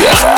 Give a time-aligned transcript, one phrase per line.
[0.00, 0.31] Yeah.